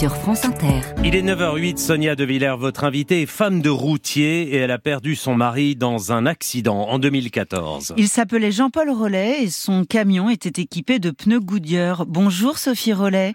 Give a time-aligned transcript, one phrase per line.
[0.00, 0.80] sur France Inter.
[1.04, 4.78] Il est 9h08, Sonia De Villers, votre invitée, est femme de routier et elle a
[4.78, 7.92] perdu son mari dans un accident en 2014.
[7.98, 12.06] Il s'appelait Jean-Paul Rollet et son camion était équipé de pneus Goodyear.
[12.06, 13.34] Bonjour Sophie Rollet.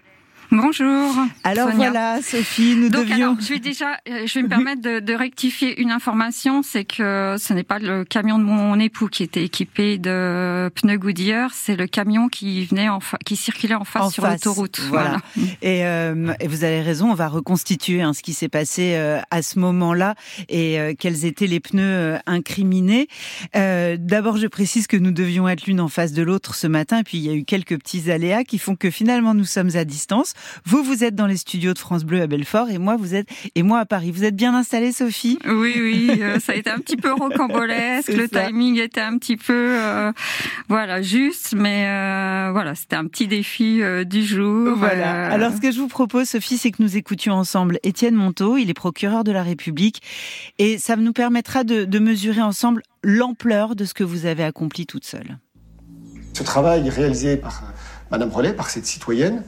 [0.52, 1.12] Bonjour.
[1.44, 3.30] Alors voilà, Sophie, nous Donc, devions.
[3.32, 6.84] Alors, je vais déjà, euh, je vais me permettre de, de rectifier une information, c'est
[6.84, 11.50] que ce n'est pas le camion de mon époux qui était équipé de pneus Goodyear,
[11.52, 13.18] c'est le camion qui venait en fa...
[13.24, 14.80] qui circulait en face En sur l'autoroute.
[14.88, 15.18] Voilà.
[15.62, 19.20] Et, euh, et vous avez raison, on va reconstituer hein, ce qui s'est passé euh,
[19.30, 20.14] à ce moment-là
[20.48, 23.08] et euh, quels étaient les pneus euh, incriminés.
[23.56, 27.00] Euh, D'abord, je précise que nous devions être l'une en face de l'autre ce matin,
[27.00, 29.70] et puis il y a eu quelques petits aléas qui font que finalement nous sommes
[29.74, 30.34] à distance.
[30.64, 33.28] Vous, vous êtes dans les studios de France Bleu à Belfort, et moi, vous êtes
[33.54, 34.10] et moi à Paris.
[34.10, 35.38] Vous êtes bien installée, Sophie?
[35.46, 38.08] Oui, oui, euh, ça a été un petit peu rocambolesque.
[38.12, 38.46] Le ça.
[38.46, 40.12] timing était un petit peu, euh,
[40.68, 44.74] voilà, juste, mais euh, voilà, c'était un petit défi euh, du jour.
[44.76, 45.26] Voilà.
[45.26, 48.56] Euh, Alors, ce que je vous propose, Sophie, c'est que nous écoutions ensemble Étienne Monteau.
[48.56, 50.02] Il est procureur de la République.
[50.58, 54.86] Et ça nous permettra de, de mesurer ensemble l'ampleur de ce que vous avez accompli
[54.86, 55.38] toute seule.
[56.32, 57.62] Ce travail réalisé par
[58.10, 59.42] Madame Rollet, par cette citoyenne,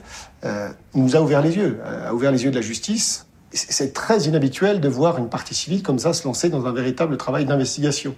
[0.45, 3.25] euh, nous a ouvert les yeux, euh, a ouvert les yeux de la justice.
[3.51, 7.17] C'est très inhabituel de voir une partie civile comme ça se lancer dans un véritable
[7.17, 8.15] travail d'investigation,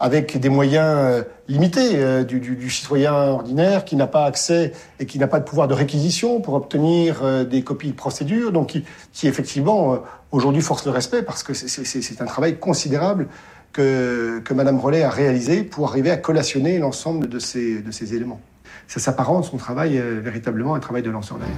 [0.00, 5.18] avec des moyens euh, limités euh, du, citoyen ordinaire qui n'a pas accès et qui
[5.18, 9.98] n'a pas de pouvoir de réquisition pour obtenir des copies de procédures, donc qui, effectivement
[10.32, 13.28] aujourd'hui force le respect parce que c'est- un travail considérable
[13.72, 18.40] que, que Madame Rollet a réalisé pour arriver à collationner l'ensemble de ces éléments.
[18.88, 21.56] Ça s'apparente, son travail, euh, véritablement un travail de lanceur d'alerte.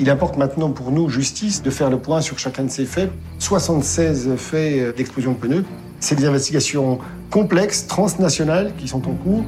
[0.00, 3.10] Il importe maintenant pour nous, justice, de faire le point sur chacun de ces faits.
[3.38, 5.64] 76 faits euh, d'explosion de pneus.
[6.00, 7.00] C'est des investigations
[7.30, 9.44] complexes, transnationales, qui sont en cours.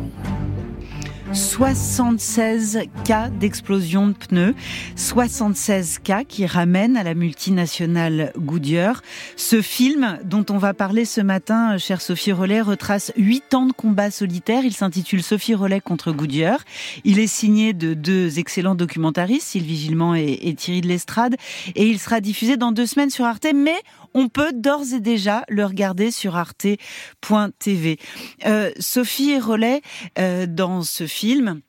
[1.33, 4.55] 76 cas d'explosion de pneus,
[4.97, 9.03] 76 cas qui ramènent à la multinationale Goodyear.
[9.37, 13.73] Ce film dont on va parler ce matin, chère Sophie Rollet, retrace huit ans de
[13.73, 14.65] combat solitaire.
[14.65, 16.65] Il s'intitule Sophie Rollet contre Goodyear.
[17.05, 21.37] Il est signé de deux excellents documentaristes, Sylvie Gillement et, et Thierry de l'Estrade,
[21.77, 23.79] et il sera diffusé dans deux semaines sur Arte, mais
[24.15, 27.98] on peut d'ores et déjà le regarder sur arte.tv.
[28.47, 29.82] Euh, Sophie Rollet,
[30.19, 31.60] euh, dans ce film,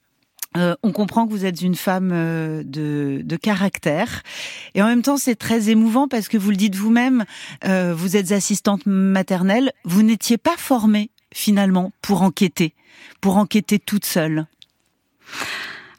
[0.58, 4.22] euh, on comprend que vous êtes une femme euh, de, de caractère.
[4.76, 7.24] Et en même temps, c'est très émouvant parce que vous le dites vous-même,
[7.66, 12.74] euh, vous êtes assistante maternelle, vous n'étiez pas formée finalement pour enquêter,
[13.22, 14.46] pour enquêter toute seule.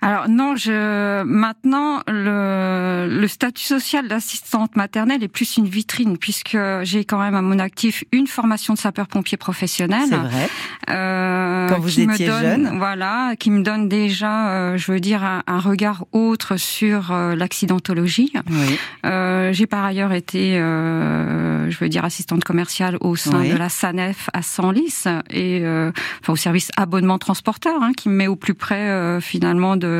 [0.03, 6.59] Alors non, je maintenant le, le statut social d'assistante maternelle est plus une vitrine puisque
[6.83, 10.07] j'ai quand même à mon actif une formation de sapeur-pompier professionnel.
[10.09, 10.49] C'est vrai.
[10.91, 12.79] Euh, Quand vous qui me étiez donne, jeune.
[12.79, 17.37] Voilà, qui me donne déjà, euh, je veux dire, un, un regard autre sur euh,
[17.37, 18.33] l'accidentologie.
[18.51, 18.79] Oui.
[19.07, 23.51] Euh, j'ai par ailleurs été, euh, je veux dire, assistante commerciale au sein Oui.
[23.53, 25.93] de la SANEF à Senlis et euh,
[26.23, 29.92] enfin, au service abonnement transporteur, hein, qui me met au plus près euh, finalement de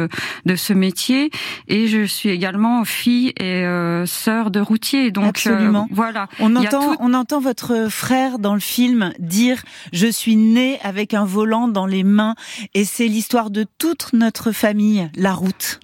[0.47, 1.31] de ce métier.
[1.69, 5.11] Et je suis également fille et euh, sœur de routier.
[5.11, 5.87] Donc Absolument.
[5.91, 6.29] euh, voilà.
[6.41, 11.15] On entend, tout- on entend votre frère dans le film dire je suis né avec
[11.15, 12.35] un volant dans les mains
[12.75, 15.81] et c'est l'histoire de toute notre famille, la route.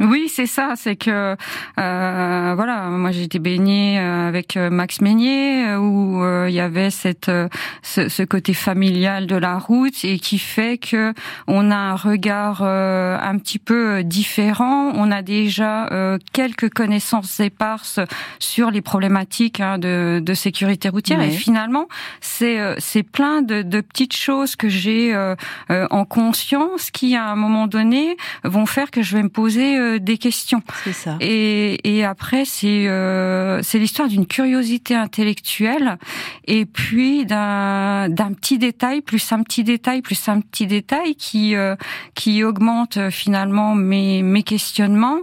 [0.00, 0.74] Oui, c'est ça.
[0.76, 6.22] C'est que euh, voilà, moi j'ai été baignée euh, avec euh, Max Meignier euh, où
[6.22, 7.30] euh, il y avait cette
[7.82, 11.14] ce, ce côté familial de la route et qui fait que
[11.48, 14.92] on a un regard euh, un petit peu différent.
[14.94, 17.98] On a déjà euh, quelques connaissances éparses
[18.38, 21.88] sur les problématiques hein, de, de sécurité routière et finalement
[22.20, 25.16] c'est c'est plein de, de petites choses que j'ai
[25.68, 29.98] en conscience qui à un moment donné vont faire que je vais me poser euh,
[29.98, 30.62] des questions.
[30.84, 31.16] C'est ça.
[31.20, 35.98] Et, et après, c'est euh, c'est l'histoire d'une curiosité intellectuelle
[36.46, 41.54] et puis d'un d'un petit détail plus un petit détail plus un petit détail qui
[41.54, 41.74] euh,
[42.14, 45.18] qui augmente euh, finalement mes mes questionnements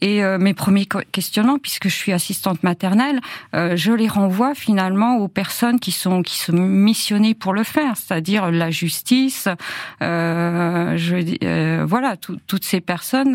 [0.00, 3.20] et euh, mes premiers questionnements puisque je suis assistante maternelle,
[3.54, 7.94] euh, je les renvoie finalement aux personnes qui sont qui sont missionnées pour le faire,
[7.96, 9.48] c'est-à-dire la justice,
[10.02, 13.34] euh, je euh, voilà, tout- toutes ces personnes.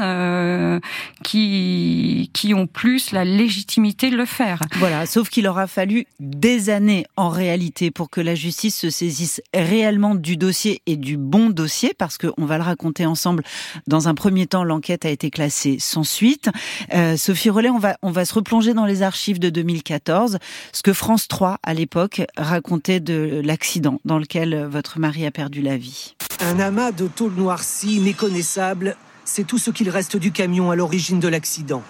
[0.74, 0.80] Euh,
[1.24, 4.60] qui qui ont plus la légitimité de le faire.
[4.78, 9.42] Voilà, sauf qu'il aura fallu des années en réalité pour que la justice se saisisse
[9.54, 13.44] réellement du dossier et du bon dossier, parce qu'on va le raconter ensemble.
[13.88, 16.50] Dans un premier temps, l'enquête a été classée sans suite.
[16.94, 20.40] Euh, Sophie Rollet, on va, on va se replonger dans les archives de 2014,
[20.72, 25.62] ce que France 3, à l'époque, racontait de l'accident dans lequel votre mari a perdu
[25.62, 26.16] la vie.
[26.40, 31.20] Un amas de tôle noircie, méconnaissable, c'est tout ce qu'il reste du camion à l'origine
[31.20, 31.84] de l'accident.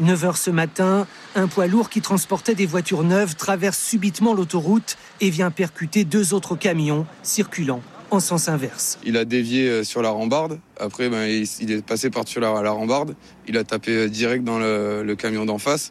[0.00, 4.96] 9 h ce matin, un poids lourd qui transportait des voitures neuves traverse subitement l'autoroute
[5.20, 8.98] et vient percuter deux autres camions circulant en sens inverse.
[9.04, 10.58] Il a dévié euh, sur la rambarde.
[10.80, 13.14] Après, ben, il, est passé par-dessus la, rambarde.
[13.46, 15.90] Il a tapé euh, direct dans le, camion d'en face.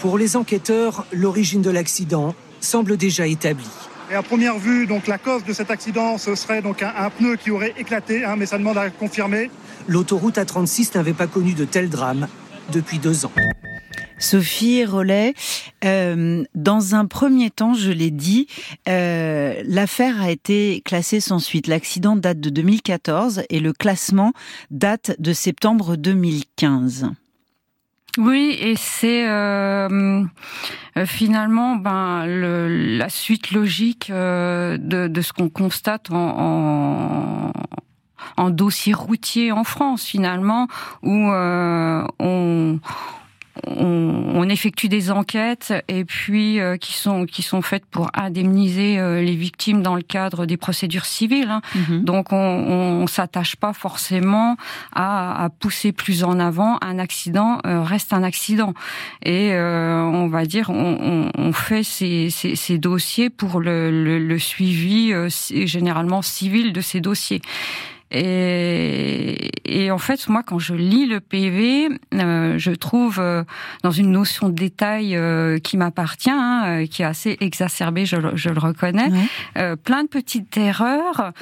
[0.00, 3.66] Pour les enquêteurs, l'origine de l'accident semble déjà établie.
[4.10, 7.34] Et à première vue, donc la cause de cet accident, ce serait donc un, pneu
[7.34, 9.50] qui aurait éclaté, hein, mais ça demande à confirmer.
[9.88, 12.28] L'autoroute A36 n'avait pas connu de tel drame
[12.72, 13.32] depuis deux ans.
[14.18, 15.34] Sophie Rollet,
[15.84, 18.46] euh, dans un premier temps, je l'ai dit,
[18.88, 21.66] euh, l'affaire a été classée sans suite.
[21.66, 24.32] L'accident date de 2014 et le classement
[24.70, 27.10] date de septembre 2015.
[28.18, 30.24] Oui, et c'est euh,
[31.04, 37.52] finalement ben, la suite logique de, ce qu'on constate en,
[38.36, 40.68] en, dossier routier en France finalement,
[41.02, 42.80] où on
[43.66, 49.20] on, effectue des enquêtes et puis euh, qui sont qui sont faites pour indemniser euh,
[49.20, 51.50] les victimes dans le cadre des procédures civiles.
[51.50, 51.62] Hein.
[51.74, 52.04] Mhm.
[52.04, 54.56] Donc on, on, s'attache pas forcément
[54.94, 58.72] à, pousser plus en avant un accident euh, reste un accident
[59.24, 65.12] et on va dire on, fait ces, ces, dossiers pour le, le suivi
[65.66, 67.42] généralement civil de ces dossiers.
[68.12, 73.42] Et, et, en fait, moi, quand je lis le PV, euh, je trouve euh,
[73.82, 78.50] dans une notion de détail euh, qui m'appartient, hein, qui est assez exacerbée, je, je
[78.50, 79.10] le reconnais,
[79.82, 81.32] plein de petites erreurs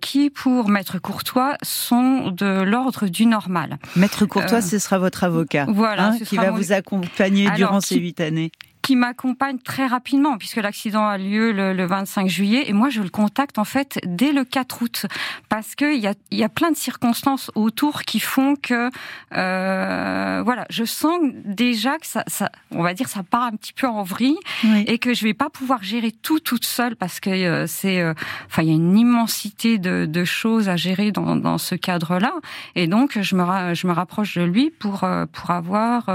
[0.00, 3.78] qui, pour Maître Courtois, sont de l'ordre du normal.
[3.94, 8.20] Maître Courtois, ce sera votre avocat, voilà, hein, qui va vous accompagner durant ces huit
[8.20, 8.50] années
[8.90, 12.64] qui m'accompagne très rapidement puisque l'accident a lieu le, 25 juillet.
[12.66, 15.06] Et moi je le contacte en fait dès le 4 août.
[15.48, 18.90] Parce que il y a, y a plein de circonstances autour qui font que
[19.36, 23.72] euh, voilà je sens déjà que ça, ça, on va dire ça part un petit
[23.72, 24.38] peu en vrille
[24.88, 28.12] et que je vais pas pouvoir gérer tout toute seule parce que euh, c'est euh,
[28.46, 32.18] enfin il y a une immensité de, de choses à gérer dans, dans ce cadre
[32.18, 32.32] là
[32.74, 36.10] et donc je me je me rapproche de lui pour euh, pour avoir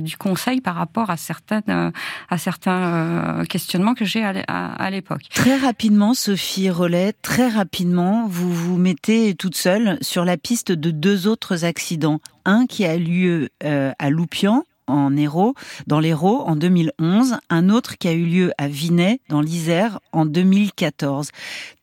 [0.00, 1.92] du conseil par rapport à certaines
[2.28, 5.22] à certains euh, questionnements que j'ai à l'époque.
[5.34, 10.90] Très rapidement, Sophie Rollet, très rapidement, vous vous mettez toute seule sur la piste de
[10.90, 12.20] deux autres accidents.
[12.44, 15.54] Un qui a lieu euh, à Loupian, en Hérault,
[15.86, 20.26] dans l'Hérault en 2011, un autre qui a eu lieu à Vinay, dans l'Isère, en
[20.26, 21.30] 2014.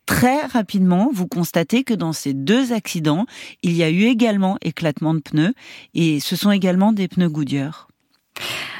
[0.05, 3.25] Très rapidement, vous constatez que dans ces deux accidents,
[3.63, 5.53] il y a eu également éclatement de pneus,
[5.93, 7.87] et ce sont également des pneus Goodyear.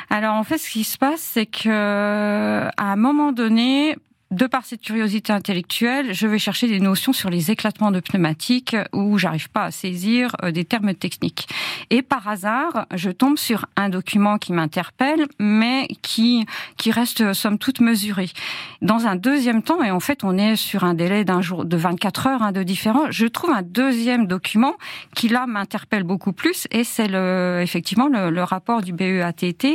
[0.10, 3.96] Alors en fait, ce qui se passe, c'est que à un moment donné,
[4.32, 8.76] de par cette curiosité intellectuelle, je vais chercher des notions sur les éclatements de pneumatiques
[8.94, 11.48] où j'arrive pas à saisir euh, des termes techniques.
[11.90, 16.46] Et par hasard, je tombe sur un document qui m'interpelle, mais qui
[16.78, 18.30] qui reste euh, somme toute mesuré.
[18.82, 21.78] Dans un deuxième temps, et en fait, on est sur un délai d'un jour de
[21.78, 24.74] 24 heures hein, de différent, je trouve un deuxième document
[25.16, 29.66] qui là m'interpelle beaucoup plus, et c'est le effectivement le, rapport du BEATT.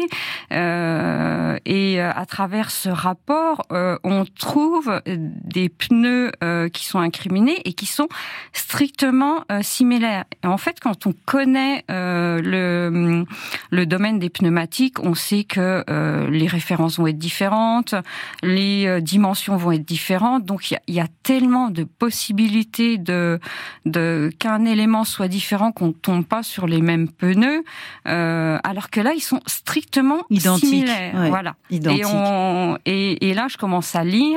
[0.53, 6.99] Euh, et euh, à travers ce rapport, euh, on trouve des pneus euh, qui sont
[6.99, 8.09] incriminés et qui sont
[8.53, 10.25] strictement euh, similaires.
[10.43, 13.25] Et en fait, quand on connaît euh, le,
[13.71, 15.85] le domaine des pneumatiques, on sait que
[16.31, 17.95] les références vont être différentes,
[18.43, 20.45] les dimensions vont être différentes.
[20.45, 23.39] Donc, il y, y a, tellement de possibilités de,
[23.85, 27.63] de qu'un élément soit différent qu'on tombe pas sur les mêmes pneus,
[28.05, 31.29] alors que là, ils sont strictement Identiques, similaires.
[31.29, 31.55] voilà.
[31.71, 32.01] Identiques.
[32.01, 34.30] Et, on, et, et là, je commence à lire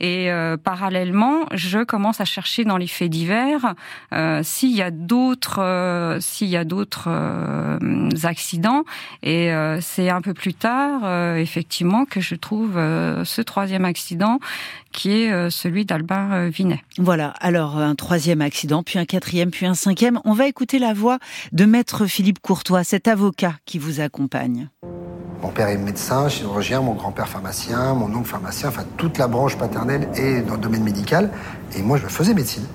[0.00, 3.74] et euh, parallèlement, je commence à chercher dans les faits divers
[4.12, 7.08] euh, s'il y a d'autres euh, s'il y a d'autres
[8.24, 8.84] accidents.
[9.22, 14.38] Et c'est un peu plus tard, effectivement, que je trouve ce troisième accident
[14.92, 16.82] qui est celui d'Albin Vinet.
[16.98, 20.20] Voilà, alors un troisième accident, puis un quatrième, puis un cinquième.
[20.24, 21.18] On va écouter la voix
[21.52, 24.68] de maître Philippe Courtois, cet avocat qui vous accompagne.
[25.42, 29.56] Mon père est médecin, chirurgien, mon grand-père pharmacien, mon oncle pharmacien, enfin toute la branche
[29.56, 31.30] paternelle est dans le domaine médical.
[31.76, 32.66] Et moi, je faisais médecine.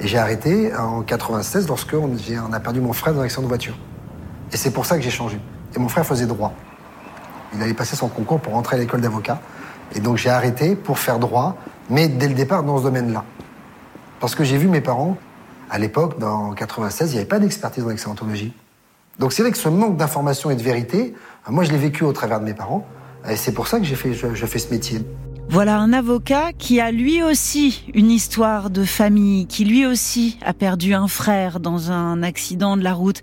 [0.00, 3.48] Et j'ai arrêté en 96 lorsque on, a perdu mon frère dans un accident de
[3.48, 3.76] voiture.
[4.52, 5.38] Et c'est pour ça que j'ai changé.
[5.74, 6.52] Et mon frère faisait droit.
[7.54, 9.40] Il allait passer son concours pour rentrer à l'école d'avocat.
[9.94, 11.56] Et donc j'ai arrêté pour faire droit,
[11.88, 13.24] mais dès le départ dans ce domaine-là.
[14.20, 15.16] Parce que j'ai vu mes parents,
[15.70, 18.52] à l'époque, dans 96, il n'y avait pas d'expertise en excellentologie.
[19.18, 21.14] Donc c'est vrai que ce manque d'information et de vérité,
[21.48, 22.86] moi je l'ai vécu au travers de mes parents,
[23.28, 25.00] et c'est pour ça que j'ai fait, je fais ce métier.
[25.52, 30.54] Voilà un avocat qui a lui aussi une histoire de famille, qui lui aussi a
[30.54, 33.20] perdu un frère dans un accident de la route.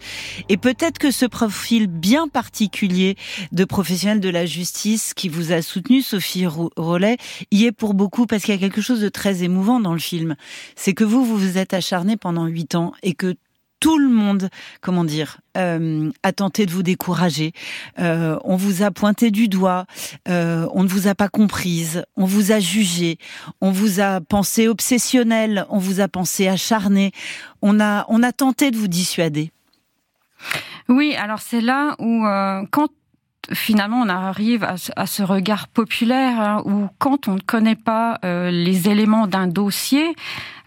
[0.49, 3.15] Et peut-être que ce profil bien particulier
[3.53, 7.15] de professionnel de la justice qui vous a soutenu, Sophie Rollet,
[7.51, 9.99] y est pour beaucoup parce qu'il y a quelque chose de très émouvant dans le
[9.99, 10.35] film.
[10.75, 13.35] C'est que vous, vous vous êtes acharné pendant huit ans et que
[13.79, 14.49] tout le monde,
[14.81, 17.53] comment dire, euh, a tenté de vous décourager.
[17.99, 19.85] Euh, on vous a pointé du doigt,
[20.27, 23.17] euh, on ne vous a pas comprise, on vous a jugé,
[23.61, 27.11] on vous a pensé obsessionnel, on vous a pensé acharné.
[27.61, 29.51] On a, on a tenté de vous dissuader.
[30.89, 32.23] Oui, alors c'est là où
[32.71, 32.89] quand
[33.53, 38.89] finalement on arrive à, ce regard populaire hein, où quand on ne connaît pas les
[38.89, 40.15] éléments d'un dossier,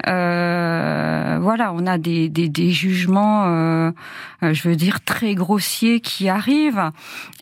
[0.09, 3.91] euh, voilà, on a des, des, des jugements, euh,
[4.43, 6.91] euh, je veux dire, très grossiers qui arrivent.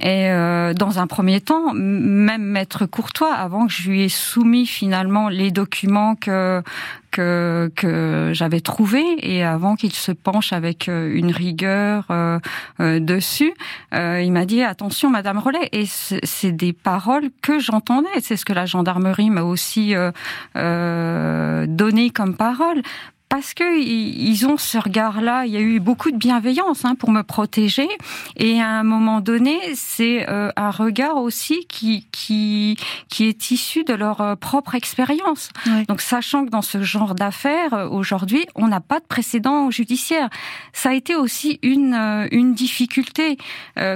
[0.01, 4.67] Et euh, dans un premier temps, même Maître Courtois, avant que je lui ai soumis
[4.67, 6.63] finalement les documents que
[7.11, 12.39] que, que j'avais trouvés et avant qu'il se penche avec euh, une rigueur euh,
[12.79, 13.53] dessus,
[13.93, 15.69] il m'a dit attention, Madame Rollet.
[15.73, 18.09] Et c'est des paroles que j'entendais.
[18.21, 19.95] C'est ce que la gendarmerie m'a aussi
[20.55, 22.83] donné comme parole
[23.29, 25.45] parce que ils ont ce regard-là.
[25.45, 27.89] Il y a eu beaucoup de bienveillance hein, pour me protéger,
[28.37, 32.77] et à un moment donné, c'est euh, un regard aussi qui qui
[33.09, 35.51] qui est issu de leur euh, propre expérience.
[35.89, 40.29] Donc, sachant que dans ce genre d'affaires euh, aujourd'hui, on n'a pas de précédent judiciaire,
[40.73, 43.37] ça a été aussi une une difficulté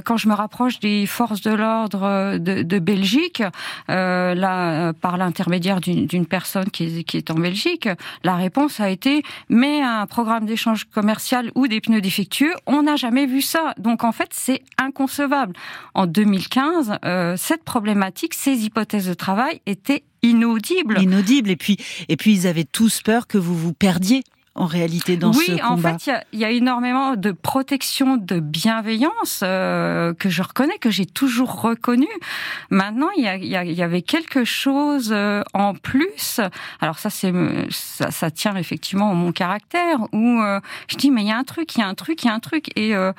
[0.05, 3.43] quand je me rapproche des forces de l'ordre de, de, Belgique,
[3.89, 7.89] là par l'intermédiaire d'une personne qui est, qui est en Belgique,
[8.25, 12.97] la réponse a été mais un programme d'échange commercial ou des pneus défectueux, on n'a
[12.97, 13.75] jamais vu ça.
[13.79, 15.55] Donc en fait, c'est inconcevable.
[15.95, 21.01] En 2015, euh, cette problématique, ces hypothèses de travail étaient inaudibles.
[21.01, 21.51] Inaudibles.
[21.51, 21.77] Et puis,
[22.09, 24.23] et puis ils avaient tous peur que vous vous perdiez
[24.55, 28.39] en réalité dans ce combat Oui, en fait, il y, a, énormément de protection, de
[28.39, 32.09] bienveillance euh, que je reconnais, que j'ai toujours reconnu.
[32.71, 36.41] Maintenant, il y, y, y, avait quelque chose euh, en plus.
[36.81, 37.33] Alors ça, c'est
[37.71, 41.39] ça, ça, tient effectivement à mon caractère où euh, je dis mais il y a
[41.39, 42.71] un truc, il y a un truc, il y a un truc.
[42.77, 43.13] Et euh,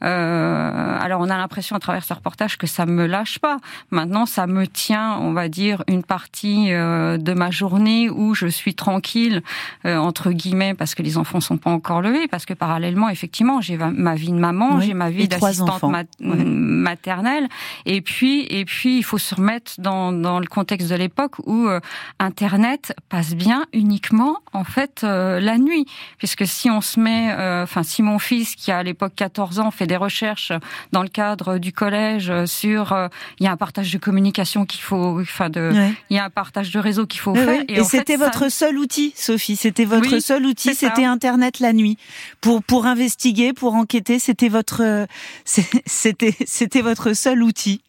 [0.00, 3.58] alors on a l'impression à travers ce reportage que ça me lâche pas.
[3.90, 8.74] Maintenant, ça me tient, on va dire, une partie de ma journée où je suis
[8.74, 9.42] tranquille
[9.84, 13.76] entre guillemets parce que les enfants sont pas encore levés, parce que parallèlement, effectivement, j'ai
[13.76, 15.82] ma vie de maman, j'ai ma vie d'assistante
[16.18, 17.48] maternelle,
[17.84, 21.66] et puis et puis il faut se remettre dans, dans le contexte de l'époque où
[21.66, 21.80] euh,
[22.18, 25.84] Internet passe bien uniquement en fait euh, la nuit,
[26.16, 29.60] puisque si on se met, euh, enfin si mon fils qui a à l'époque 14
[29.60, 30.50] ans fait des recherches
[30.92, 32.96] dans le cadre du collège sur,
[33.38, 35.72] il y a un partage de communication qu'il faut, enfin de,
[36.08, 37.64] il y a un partage de réseau qu'il faut faire.
[37.68, 41.98] Et, c'était votre seul outil, Sophie, c'était votre seul outil c'était Internet la nuit
[42.40, 44.18] pour pour investiguer, pour enquêter.
[44.18, 45.06] C'était votre
[45.44, 47.82] c'était c'était votre seul outil.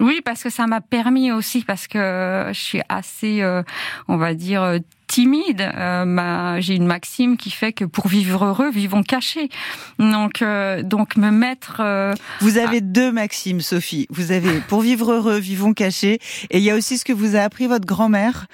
[0.00, 3.62] Oui, parce que ça m'a permis aussi, parce que je suis assez, euh,
[4.08, 4.78] on va dire,
[5.10, 5.60] timide.
[5.60, 9.48] Euh, j'ai une maxime qui fait que pour vivre heureux, vivons cachés.
[9.98, 11.80] Donc, euh, donc me mettre.
[11.80, 14.06] Euh, vous avez deux maximes, Sophie.
[14.10, 16.20] Vous avez pour vivre heureux, vivons cachés.
[16.50, 18.46] Et il y a aussi ce que vous a appris votre grand-mère.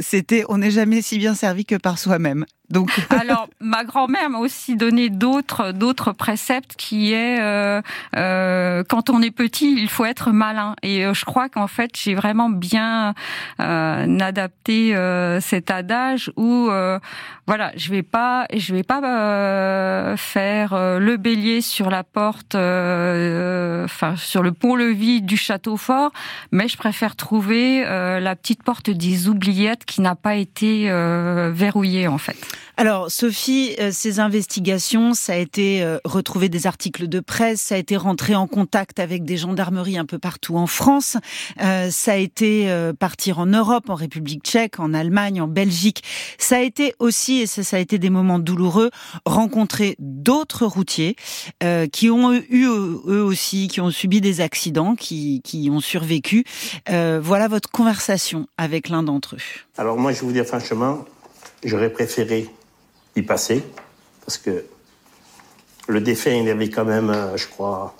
[0.00, 2.44] C'était on n'est jamais si bien servi que par soi-même.
[2.70, 7.80] Donc alors ma grand-mère m'a aussi donné d'autres d'autres préceptes qui est euh,
[8.16, 12.14] euh, quand on est petit il faut être malin et je crois qu'en fait j'ai
[12.14, 13.14] vraiment bien
[13.60, 14.92] euh, adapté
[15.40, 16.98] cet adage où euh,
[17.46, 22.54] voilà, je vais pas je vais pas euh, faire euh, le bélier sur la porte
[22.54, 26.12] enfin sur le pont-levis du château fort,
[26.52, 30.90] mais je préfère trouver la petite porte des oubliettes qui n'a pas été
[31.52, 32.36] verrouillée en fait.
[32.80, 37.96] Alors Sophie, ces investigations, ça a été retrouver des articles de presse, ça a été
[37.96, 41.16] rentrer en contact avec des gendarmeries un peu partout en France,
[41.58, 46.02] ça a été partir en Europe, en République tchèque, en Allemagne en Belgique.
[46.38, 48.90] Ça a été aussi, et ça, a été des moments douloureux,
[49.24, 51.16] rencontrer d'autres routiers
[51.62, 56.44] euh, qui ont eu eux aussi, qui ont subi des accidents, qui, qui ont survécu.
[56.90, 59.38] Euh, voilà votre conversation avec l'un d'entre eux.
[59.76, 61.04] Alors moi, je vous dire franchement,
[61.64, 62.48] j'aurais préféré
[63.18, 63.64] y passer
[64.24, 64.64] parce que
[65.90, 67.94] Le défunt, il avait quand même, euh, je crois,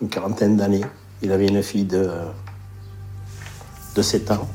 [0.00, 0.84] une quarantaine d'années.
[1.20, 2.10] Il avait une fille de,
[3.94, 4.48] de 7 ans.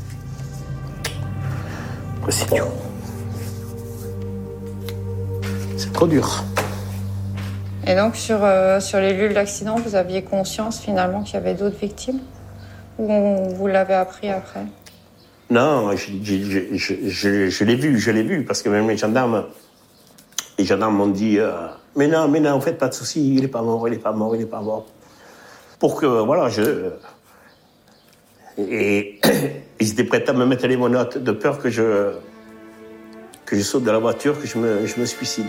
[5.78, 6.44] C'est trop dur.
[7.86, 11.38] Et donc sur, euh, sur les lieux de l'accident, vous aviez conscience finalement qu'il y
[11.38, 12.22] avait d'autres victimes?
[12.98, 14.66] Ou vous l'avez appris après?
[15.54, 19.46] Non, je, l'ai vu, je l'ai vu, parce que même les gendarmes,
[20.58, 23.48] les gendarmes m'ont dit euh, Mais non, mais non, faites pas de soucis, il n'est
[23.48, 24.88] pas mort, il n'est pas mort, il n'est pas mort.
[25.78, 26.90] Pour que, voilà, je.
[28.58, 29.22] Et
[29.80, 32.14] ils étaient prêts à me mettre les monotes de peur que je,
[33.46, 35.46] que je saute de la voiture, que je me, je me suicide.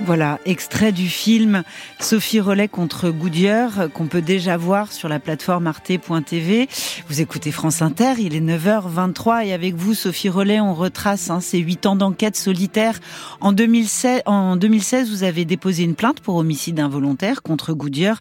[0.00, 1.62] Voilà, extrait du film
[2.00, 6.68] Sophie Rollet contre Goodyear qu'on peut déjà voir sur la plateforme arte.tv.
[7.08, 11.40] Vous écoutez France Inter, il est 9h23 et avec vous Sophie Rollet, on retrace hein,
[11.40, 12.98] ces huit ans d'enquête solitaire.
[13.40, 18.18] En 2016, en 2016, vous avez déposé une plainte pour homicide involontaire contre Goodyear.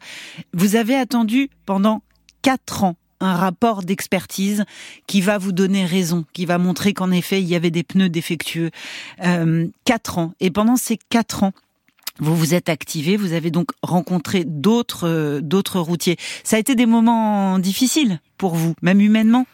[0.54, 2.04] Vous avez attendu pendant
[2.44, 4.66] quatre ans un rapport d'expertise
[5.08, 8.10] qui va vous donner raison, qui va montrer qu'en effet il y avait des pneus
[8.10, 8.70] défectueux.
[9.24, 10.34] Euh, quatre ans.
[10.40, 11.54] Et pendant ces quatre ans,
[12.20, 16.18] vous vous êtes activé, vous avez donc rencontré d'autres euh, d'autres routiers.
[16.44, 19.46] Ça a été des moments difficiles pour vous, même humainement?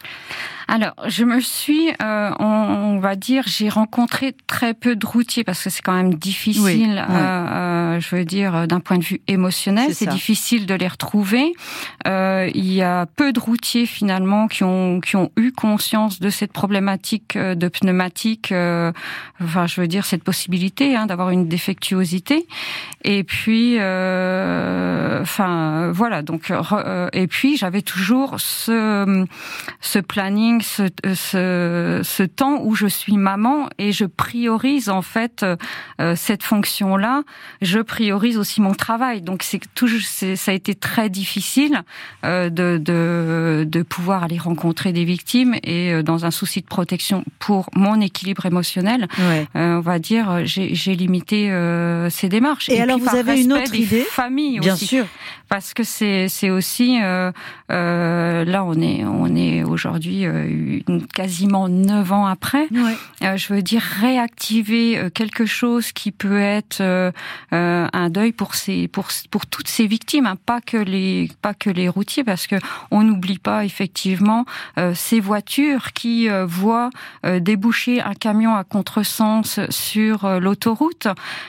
[0.68, 5.64] Alors, je me suis, euh, on, va dire, j'ai rencontré très peu de routiers parce
[5.64, 9.96] que c'est quand même difficile, euh, euh, je veux dire, d'un point de vue émotionnel,
[9.96, 11.54] c'est difficile de les retrouver.
[12.08, 16.30] Euh, il y a peu de routiers finalement qui ont qui ont eu conscience de
[16.30, 18.54] cette problématique de pneumatique.
[19.42, 22.46] enfin, je veux dire, cette possibilité hein, d'avoir une défectuosité.
[23.04, 23.76] Et puis,
[25.22, 26.22] enfin, voilà.
[26.22, 26.52] Donc,
[27.14, 29.26] et puis, j'avais toujours ce
[29.82, 35.46] ce planning ce, ce, ce, temps où je suis maman et je priorise en fait
[36.02, 37.24] euh, cette fonction-là.
[37.62, 39.22] Je priorise aussi mon travail.
[39.22, 41.84] Donc c'est toujours, ça a été très difficile
[42.26, 46.68] euh, de, de, de, pouvoir aller rencontrer des victimes et euh, dans un souci de
[46.68, 49.08] protection pour mon équilibre émotionnel,
[49.56, 51.50] on va dire, j'ai limité
[52.10, 52.39] ces démarches.
[52.70, 55.06] Et, alors vous avez une autre idée Famille Bien aussi, sûr.
[55.50, 60.26] Parce que c'est c'est aussi là on est on est aujourd'hui
[61.14, 62.68] quasiment neuf ans après.
[63.24, 67.12] Euh, je veux dire réactiver euh, quelque chose qui peut être euh,
[67.52, 70.38] un deuil pour ces pour pour toutes ces victimes, hein.
[70.46, 72.56] pas que les pas que les routiers, parce que
[72.92, 74.46] on n'oublie pas effectivement
[74.94, 76.90] ces voitures qui voient
[77.40, 81.08] déboucher un camion à contresens sur l'autoroute.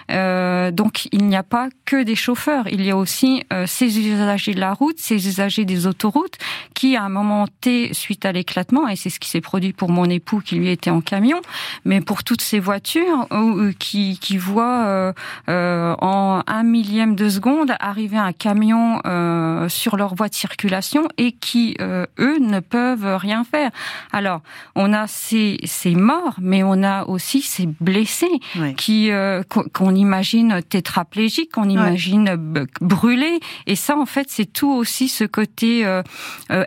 [0.08, 4.60] donc il n'y a pas que des chauffeurs, il y a aussi ces usagers de
[4.60, 6.36] la route, ces usagers des autoroutes
[6.74, 9.90] qui à un moment T suite à l'éclatement et c'est ce qui s'est produit pour
[9.90, 11.40] mon époux qui lui était en camion,
[11.84, 15.12] mais pour toutes ces voitures euh, qui, qui voient euh,
[15.48, 21.08] euh, en un millième de seconde arriver un camion euh, sur leur voie de circulation
[21.18, 23.70] et qui, euh, eux, ne peuvent rien faire.
[24.12, 24.40] Alors,
[24.74, 28.40] on a ces, ces morts, mais on a aussi ces blessés
[28.76, 29.10] qui
[29.72, 32.36] qu'on imagine tétraplégiques, qu'on imagine
[32.80, 33.40] brûlés.
[33.66, 35.84] Et ça, en fait, c'est tout aussi ce côté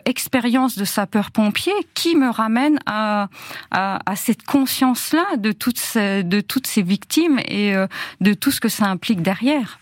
[0.04, 3.28] expérience de sapeur-pompier qui me ramène à,
[3.70, 7.86] à, à cette conscience-là de toutes ces, de toutes ces victimes et euh,
[8.20, 9.78] de tout ce que ça implique derrière.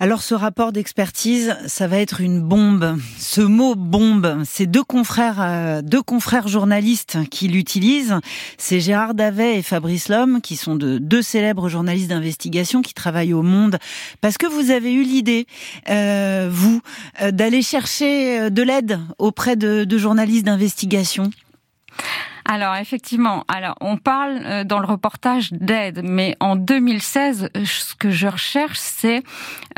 [0.00, 2.98] Alors ce rapport d'expertise, ça va être une bombe.
[3.18, 8.14] Ce mot bombe, c'est deux confrères, euh, deux confrères journalistes qui l'utilisent.
[8.58, 13.32] C'est Gérard Davet et Fabrice Lhomme, qui sont de deux célèbres journalistes d'investigation qui travaillent
[13.32, 13.78] au Monde.
[14.20, 15.48] Parce que vous avez eu l'idée,
[15.90, 16.80] euh, vous,
[17.32, 21.30] d'aller chercher de l'aide auprès de journalistes d'investigation.
[22.50, 27.94] Alors effectivement, alors on parle euh, dans le reportage d'aide, mais en 2016, euh, ce
[27.94, 29.22] que je recherche, c'est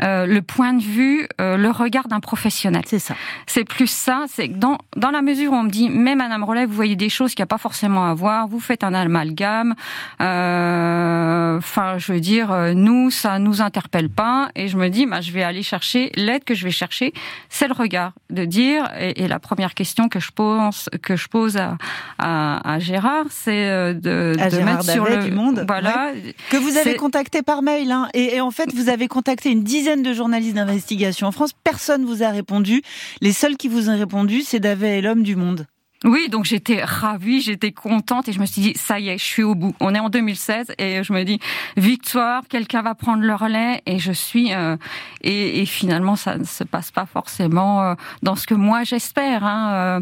[0.01, 2.83] euh, le point de vue, le regard d'un professionnel.
[2.87, 3.15] C'est ça.
[3.45, 4.23] C'est plus ça.
[4.29, 7.09] C'est dans dans la mesure où on me dit, mais Madame Rollet, vous voyez des
[7.09, 8.47] choses qu'il n'y a pas forcément à voir.
[8.47, 9.75] Vous faites un amalgame.
[10.19, 14.49] Enfin, je veux dire, nous, ça nous interpelle pas.
[14.55, 17.13] Et je me dis, bah, je vais aller chercher l'aide que je vais chercher,
[17.49, 18.89] c'est le regard de dire.
[18.97, 21.77] Et, et, la première question que je pose que je pose à,
[22.17, 26.11] à à Gérard, c'est euh, de, de mettre sur le du Monde, voilà
[26.49, 29.63] que vous avez contacté par mail, hein, et, et, en fait vous avez contacté une
[29.63, 31.51] dizaine de journalistes d'investigation en France.
[31.63, 32.81] Personne vous a répondu.
[33.21, 35.65] Les seuls qui vous ont répondu, c'est Davet et l'homme du Monde.
[36.03, 39.23] Oui, donc j'étais ravie, j'étais contente et je me suis dit ça y est, je
[39.23, 39.75] suis au bout.
[39.79, 41.39] On est en 2016 et je me dis
[41.77, 44.77] victoire, quelqu'un va prendre le relais et je suis euh,
[45.21, 49.43] et, et, finalement ça ne se passe pas forcément euh, dans ce que moi j'espère.
[49.43, 50.01] Hein,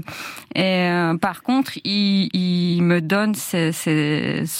[0.55, 3.33] euh, et par contre, il, il me donne,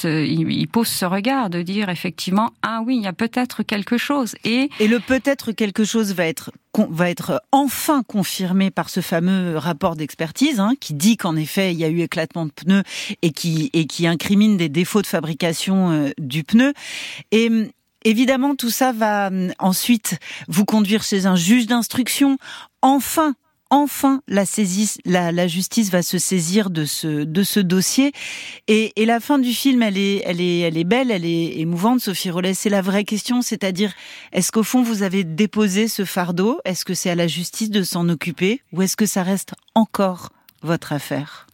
[0.03, 4.35] il pose ce regard de dire effectivement ah oui, il y a peut-être quelque chose
[4.43, 6.51] et et le peut-être quelque chose va être
[6.89, 11.79] va être enfin confirmé par ce fameux rapport d'expertise hein, qui dit qu'en effet il
[11.79, 12.83] y a eu éclatement de pneus
[13.21, 16.73] et qui et qui incrimine des défauts de fabrication euh, du pneu
[17.31, 17.49] et
[18.05, 22.37] Évidemment, tout ça va hum, ensuite vous conduire chez un juge d'instruction.
[22.81, 23.33] Enfin,
[23.69, 28.11] enfin la, saisie, la, justice va se saisir de ce, de ce dossier.
[28.67, 31.59] Et, et, la fin du film, elle est, elle est, elle est belle, elle est
[31.59, 32.53] émouvante, Sophie Rollet.
[32.53, 33.93] C'est la vraie question, c'est-à-dire,
[34.31, 36.59] est-ce qu'au fond, vous avez déposé ce fardeau?
[36.65, 38.61] Est-ce que c'est à la justice de s'en occuper?
[38.73, 40.29] Ou est-ce que ça reste encore
[40.61, 41.47] votre affaire?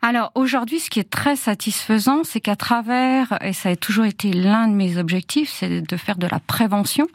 [0.00, 4.32] Alors aujourd'hui, ce qui est très satisfaisant, c'est qu'à travers, et ça a toujours été
[4.32, 7.08] l'un de mes objectifs, c'est de faire de la prévention.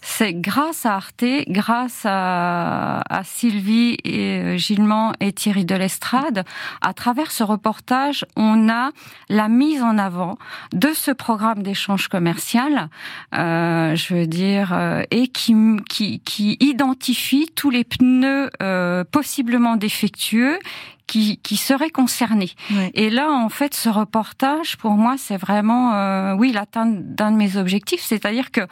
[0.00, 6.44] C'est grâce à Arte, grâce à, Sylvie et euh, Gillement et Thierry Delestrade,
[6.80, 8.90] à travers ce reportage, on a
[9.28, 10.38] la mise en avant
[10.72, 12.88] de ce programme d'échange commercial,
[13.34, 15.54] euh, je veux dire, euh, et qui,
[15.88, 20.58] qui, qui identifie tous les pneus euh, possiblement défectueux
[21.06, 22.50] qui, qui seraient concernés.
[22.94, 27.36] Et là, en fait, ce reportage, pour moi, c'est vraiment, euh, oui, l'atteinte d'un de
[27.36, 28.62] mes objectifs, c'est-à-dire que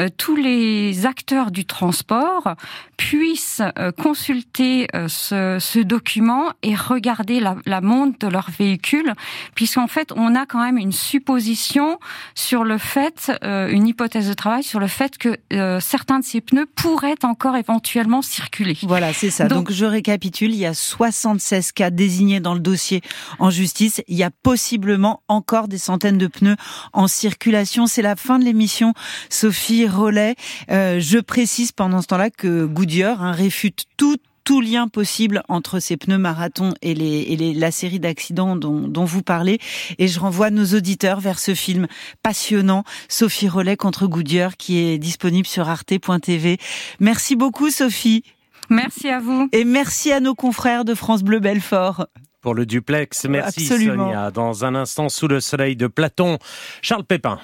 [0.00, 2.54] euh, tous les acteurs du transport
[2.96, 9.12] puissent euh, consulter ce, ce, document et regarder la, la montre de leur véhicule,
[9.54, 11.98] puisqu'en fait, on a quand même une supposition
[12.34, 15.38] sur le fait, une hypothèse de travail sur le fait que
[15.80, 18.76] certains de ces pneus pourraient encore éventuellement circuler.
[18.82, 19.46] Voilà, c'est ça.
[19.46, 23.02] Donc, Donc, je récapitule, il y a 76 cas désigné dans le dossier
[23.38, 24.02] en justice.
[24.08, 26.56] Il y a possiblement encore des centaines de pneus
[26.92, 27.86] en circulation.
[27.86, 28.94] C'est la fin de l'émission.
[29.28, 30.36] Sophie Rollet,
[30.70, 35.80] euh, je précise pendant ce temps-là que Goodyear hein, réfute tout tout lien possible entre
[35.80, 39.58] ces pneus marathon et, les, et les, la série d'accidents dont, dont, vous parlez.
[39.98, 41.86] Et je renvoie nos auditeurs vers ce film
[42.22, 46.58] passionnant, Sophie Rollet contre Goodyear, qui est disponible sur arte.tv.
[47.00, 48.22] Merci beaucoup, Sophie.
[48.70, 49.48] Merci à vous.
[49.52, 52.06] Et merci à nos confrères de France Bleu Belfort.
[52.40, 54.06] Pour le duplex, merci Absolument.
[54.06, 54.30] Sonia.
[54.30, 56.38] Dans un instant, sous le soleil de Platon,
[56.82, 57.38] Charles Pépin.